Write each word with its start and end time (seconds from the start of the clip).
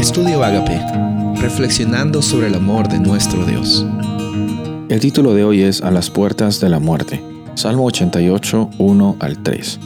Estudio 0.00 0.42
Agape, 0.42 0.80
reflexionando 1.42 2.22
sobre 2.22 2.46
el 2.46 2.54
amor 2.54 2.88
de 2.88 2.98
nuestro 2.98 3.44
Dios. 3.44 3.84
El 4.88 4.98
título 4.98 5.34
de 5.34 5.44
hoy 5.44 5.60
es 5.60 5.82
A 5.82 5.90
las 5.90 6.08
puertas 6.08 6.58
de 6.58 6.70
la 6.70 6.78
muerte. 6.78 7.22
Salmo 7.54 7.84
88, 7.84 8.70
1 8.78 9.16
al 9.20 9.42
3. 9.42 9.78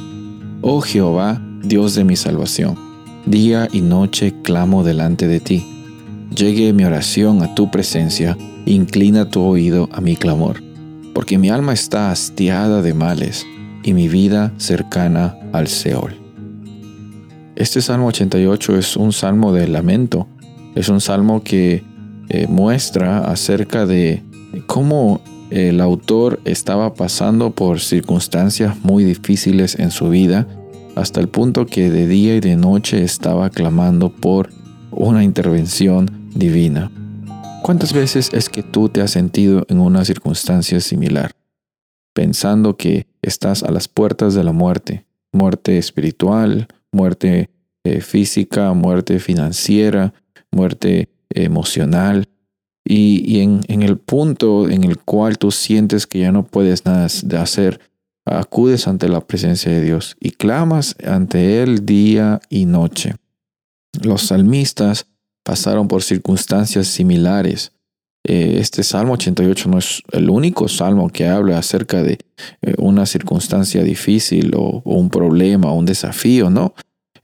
Oh 0.61 0.81
Jehová, 0.83 1.43
Dios 1.65 1.97
de 1.97 2.05
mi 2.05 2.15
salvación, 2.15 2.79
día 3.27 3.69
y 3.73 3.81
noche 3.81 4.33
clamo 4.45 4.85
delante 4.85 5.27
de 5.27 5.41
ti. 5.41 5.67
Llegue 6.31 6.73
mi 6.73 6.85
oración 6.85 7.43
a 7.43 7.57
tu 7.57 7.73
presencia, 7.73 8.39
inclina 8.67 9.29
tu 9.29 9.43
oído 9.43 9.89
a 9.91 10.01
mi 10.01 10.15
clamor, 10.15 10.63
porque 11.13 11.39
mi 11.39 11.51
alma 11.51 11.73
está 11.73 12.13
hastiada 12.13 12.83
de 12.83 12.95
males 12.95 13.45
y 13.83 13.95
mi 13.95 14.07
vida 14.07 14.53
cercana 14.59 15.37
al 15.53 15.67
Seol. 15.67 16.24
Este 17.57 17.81
Salmo 17.81 18.09
88 18.09 18.79
es 18.79 18.97
un 18.97 19.13
salmo 19.13 19.53
de 19.53 19.69
lamento, 19.69 20.27
es 20.75 20.89
un 20.89 21.01
salmo 21.01 21.45
que 21.45 21.85
eh, 22.29 22.47
muestra 22.49 23.31
acerca 23.31 23.87
de 23.87 24.25
cómo 24.67 25.21
el 25.51 25.81
autor 25.81 26.41
estaba 26.45 26.95
pasando 26.95 27.53
por 27.53 27.79
circunstancias 27.79 28.83
muy 28.83 29.05
difíciles 29.05 29.79
en 29.79 29.93
su 29.93 30.09
vida, 30.09 30.49
hasta 30.97 31.21
el 31.21 31.29
punto 31.29 31.67
que 31.67 31.91
de 31.91 32.09
día 32.09 32.35
y 32.35 32.41
de 32.41 32.57
noche 32.57 33.05
estaba 33.05 33.51
clamando 33.51 34.11
por 34.11 34.51
una 34.91 35.23
intervención 35.23 36.31
divina. 36.35 36.91
¿Cuántas 37.63 37.93
veces 37.93 38.31
es 38.33 38.49
que 38.49 38.65
tú 38.65 38.89
te 38.89 39.01
has 39.01 39.13
sentido 39.13 39.65
en 39.69 39.79
una 39.79 40.05
circunstancia 40.05 40.81
similar, 40.81 41.37
pensando 42.15 42.77
que 42.77 43.07
estás 43.23 43.63
a 43.63 43.71
las 43.71 43.87
puertas 43.87 44.35
de 44.35 44.43
la 44.43 44.53
muerte, 44.53 45.05
muerte 45.31 45.79
espiritual, 45.79 46.67
muerte 46.95 47.51
eh, 47.85 48.01
física, 48.01 48.73
muerte 48.73 49.19
financiera, 49.19 50.13
muerte 50.51 51.09
emocional. 51.31 52.29
Y, 52.87 53.41
en, 53.41 53.63
en, 53.69 53.83
el 53.83 53.97
punto 53.97 54.69
en 54.69 54.85
el 54.85 54.99
cual 54.99 55.39
tú 55.39 55.51
sientes 55.51 56.07
que 56.07 56.19
ya 56.19 56.33
no 56.33 56.45
puedes 56.45 56.85
nada 56.85 57.07
hacer, 57.07 57.81
acudes 58.27 58.87
ante 58.89 59.09
la 59.09 59.21
presencia 59.21 59.73
de 59.73 59.83
Dios 59.83 60.17
y 60.21 60.33
clamas 60.33 60.97
ante 61.05 61.63
Él 61.63 61.87
día 61.87 62.41
y 62.51 62.67
noche. 62.67 63.15
Los 64.03 64.23
salmistas 64.23 65.07
pasaron 65.43 65.89
por 65.89 66.03
circunstancias 66.03 66.89
similares. 66.89 67.73
Eh, 68.27 68.57
este 68.59 68.83
Salmo 68.83 69.13
88 69.15 69.69
no 69.69 69.79
es 69.79 70.03
el 70.13 70.31
único 70.31 70.67
salmo 70.67 71.11
que 71.11 71.29
habla 71.29 71.59
acerca 71.59 72.03
de 72.03 72.19
eh, 72.63 72.75
una 72.79 73.05
circunstancia 73.05 73.83
difícil 73.83 74.55
o, 74.57 74.83
o 74.83 74.95
un 74.95 75.11
problema 75.11 75.71
o 75.71 75.75
un 75.75 75.85
desafío, 75.85 76.49
¿no? 76.49 76.75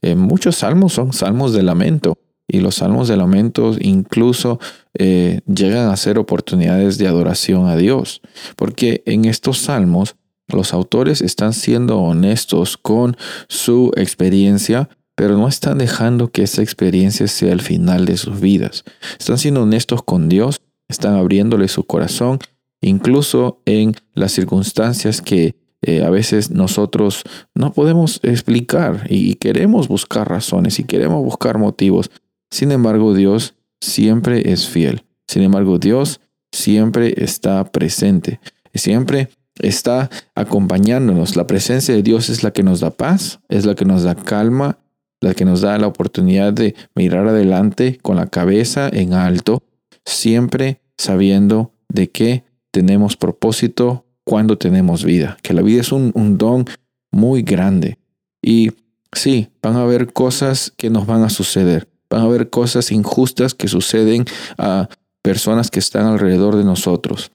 Eh, 0.03 0.15
muchos 0.15 0.57
salmos 0.57 0.93
son 0.95 1.13
salmos 1.13 1.53
de 1.53 1.63
lamento 1.63 2.19
y 2.49 2.61
los 2.61 2.77
salmos 2.77 3.09
de 3.09 3.17
lamento 3.17 3.77
incluso 3.81 4.59
eh, 4.95 5.41
llegan 5.47 5.89
a 5.89 5.97
ser 5.97 6.19
oportunidades 6.19 6.99
de 6.99 7.07
adoración 7.07 7.67
a 7.67 7.77
Dios, 7.77 8.23
porque 8.57 9.03
en 9.07 9.25
estos 9.25 9.59
salmos 9.59 10.17
los 10.49 10.75
autores 10.75 11.21
están 11.23 11.53
siendo 11.53 11.99
honestos 11.99 12.77
con 12.77 13.17
su 13.49 13.93
experiencia, 13.97 14.89
pero 15.15 15.37
no 15.37 15.47
están 15.47 15.79
dejando 15.79 16.33
que 16.33 16.43
esa 16.43 16.63
experiencia 16.63 17.29
sea 17.29 17.53
el 17.53 17.61
final 17.61 18.05
de 18.05 18.17
sus 18.17 18.41
vidas. 18.41 18.85
Están 19.19 19.39
siendo 19.39 19.63
honestos 19.63 20.03
con 20.03 20.29
Dios, 20.29 20.61
están 20.89 21.15
abriéndole 21.15 21.69
su 21.69 21.85
corazón, 21.85 22.41
incluso 22.81 23.61
en 23.65 23.95
las 24.15 24.33
circunstancias 24.33 25.21
que 25.21 25.60
eh, 25.83 26.05
a 26.05 26.11
veces 26.11 26.51
nosotros 26.51 27.23
no 27.55 27.73
podemos 27.73 28.21
explicar 28.23 29.07
y 29.09 29.37
queremos 29.37 29.89
buscar 29.89 30.29
razones 30.29 30.79
y 30.79 30.85
queremos 30.85 31.25
buscar 31.25 31.59
motivos. 31.59 32.11
Sin 32.51 32.71
embargo, 32.71 33.15
Dios 33.15 33.55
siempre 33.81 34.53
es 34.53 34.69
fiel. 34.69 35.05
Sin 35.27 35.43
embargo, 35.43 35.79
Dios 35.79 36.21
siempre 36.53 37.15
está 37.17 37.65
presente. 37.65 38.41
Siempre 38.75 39.31
está 39.59 40.11
acompañándonos. 40.35 41.37
La 41.37 41.47
presencia 41.47 41.95
de 41.95 42.03
Dios 42.03 42.29
es 42.29 42.43
la 42.43 42.53
que 42.53 42.63
nos 42.63 42.81
da 42.81 42.91
paz, 42.91 43.41
es 43.49 43.65
la 43.65 43.75
que 43.75 43.85
nos 43.85 44.03
da 44.03 44.15
calma, 44.15 44.79
la 45.21 45.35
que 45.35 45.45
nos 45.45 45.61
da 45.61 45.79
la 45.79 45.87
oportunidad 45.87 46.53
de 46.53 46.75
mirar 46.95 47.27
adelante 47.29 47.99
con 48.03 48.17
la 48.17 48.27
cabeza 48.27 48.89
en 48.93 49.13
alto, 49.13 49.63
siempre 50.05 50.81
sabiendo 50.99 51.73
de 51.89 52.11
que 52.11 52.45
tenemos 52.71 53.17
propósito 53.17 54.05
cuando 54.31 54.57
tenemos 54.57 55.03
vida, 55.03 55.37
que 55.43 55.55
la 55.55 55.61
vida 55.61 55.81
es 55.81 55.91
un, 55.91 56.39
don 56.39 56.65
muy 57.11 57.43
grande. 57.43 57.99
Y 58.41 58.71
sí, 59.11 59.49
van 59.61 59.75
a 59.75 59.83
haber 59.83 60.13
cosas 60.13 60.73
que 60.77 60.89
nos 60.89 61.05
van 61.05 61.25
a 61.25 61.31
suceder, 61.31 61.89
van 62.09 62.21
a 62.21 62.25
haber 62.27 62.49
cosas 62.49 62.93
injustas 62.93 63.55
que 63.55 63.67
suceden 63.67 64.25
a 64.57 64.89
personas 65.21 65.69
que 65.69 65.81
están 65.81 66.07
alrededor 66.07 66.55
de 66.55 66.63
nosotros. 66.63 67.33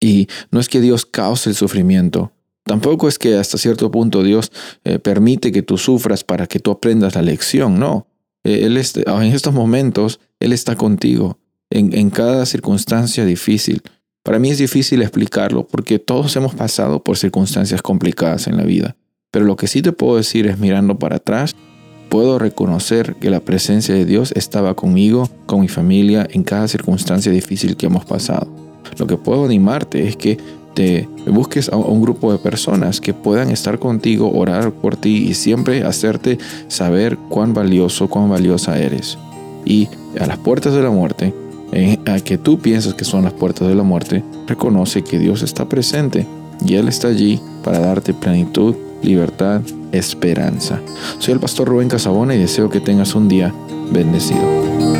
Y 0.00 0.28
no 0.52 0.60
es 0.60 0.68
que 0.68 0.80
Dios 0.80 1.04
cause 1.04 1.50
el 1.50 1.56
sufrimiento, 1.56 2.30
tampoco 2.62 3.08
es 3.08 3.18
que 3.18 3.34
hasta 3.34 3.58
cierto 3.58 3.90
punto 3.90 4.22
Dios 4.22 4.52
eh, 4.84 5.00
permite 5.00 5.50
que 5.50 5.62
tú 5.62 5.78
sufras 5.78 6.22
para 6.22 6.46
que 6.46 6.60
tú 6.60 6.70
aprendas 6.70 7.16
la 7.16 7.22
lección, 7.22 7.80
no. 7.80 8.06
Eh, 8.44 8.66
él 8.66 8.76
en 8.76 9.32
estos 9.32 9.52
momentos, 9.52 10.20
Él 10.38 10.52
está 10.52 10.76
contigo 10.76 11.40
en 11.70 12.10
cada 12.10 12.46
circunstancia 12.46 13.24
difícil. 13.24 13.82
Para 14.30 14.38
mí 14.38 14.50
es 14.50 14.58
difícil 14.58 15.02
explicarlo 15.02 15.66
porque 15.66 15.98
todos 15.98 16.36
hemos 16.36 16.54
pasado 16.54 17.02
por 17.02 17.18
circunstancias 17.18 17.82
complicadas 17.82 18.46
en 18.46 18.56
la 18.56 18.62
vida. 18.62 18.94
Pero 19.32 19.44
lo 19.44 19.56
que 19.56 19.66
sí 19.66 19.82
te 19.82 19.90
puedo 19.90 20.18
decir 20.18 20.46
es 20.46 20.56
mirando 20.56 21.00
para 21.00 21.16
atrás, 21.16 21.56
puedo 22.08 22.38
reconocer 22.38 23.16
que 23.16 23.28
la 23.28 23.40
presencia 23.40 23.92
de 23.92 24.04
Dios 24.04 24.30
estaba 24.36 24.74
conmigo, 24.74 25.28
con 25.46 25.62
mi 25.62 25.66
familia, 25.66 26.28
en 26.30 26.44
cada 26.44 26.68
circunstancia 26.68 27.32
difícil 27.32 27.76
que 27.76 27.86
hemos 27.86 28.04
pasado. 28.04 28.46
Lo 28.98 29.08
que 29.08 29.16
puedo 29.16 29.46
animarte 29.46 30.06
es 30.06 30.14
que 30.14 30.38
te 30.74 31.08
busques 31.26 31.68
a 31.68 31.74
un 31.74 32.00
grupo 32.00 32.30
de 32.30 32.38
personas 32.38 33.00
que 33.00 33.12
puedan 33.12 33.50
estar 33.50 33.80
contigo, 33.80 34.30
orar 34.30 34.70
por 34.70 34.94
ti 34.94 35.26
y 35.28 35.34
siempre 35.34 35.82
hacerte 35.82 36.38
saber 36.68 37.18
cuán 37.30 37.52
valioso, 37.52 38.06
cuán 38.06 38.30
valiosa 38.30 38.78
eres. 38.78 39.18
Y 39.64 39.88
a 40.20 40.26
las 40.26 40.38
puertas 40.38 40.72
de 40.72 40.82
la 40.82 40.90
muerte, 40.90 41.34
a 42.06 42.20
que 42.20 42.38
tú 42.38 42.58
piensas 42.58 42.94
que 42.94 43.04
son 43.04 43.24
las 43.24 43.32
puertas 43.32 43.68
de 43.68 43.74
la 43.74 43.82
muerte, 43.82 44.24
reconoce 44.46 45.02
que 45.02 45.18
Dios 45.18 45.42
está 45.42 45.68
presente 45.68 46.26
y 46.64 46.74
Él 46.74 46.88
está 46.88 47.08
allí 47.08 47.40
para 47.62 47.78
darte 47.78 48.12
plenitud, 48.12 48.74
libertad, 49.02 49.62
esperanza. 49.92 50.80
Soy 51.18 51.34
el 51.34 51.40
pastor 51.40 51.68
Rubén 51.68 51.88
Casabona 51.88 52.34
y 52.34 52.38
deseo 52.38 52.70
que 52.70 52.80
tengas 52.80 53.14
un 53.14 53.28
día 53.28 53.54
bendecido. 53.92 54.99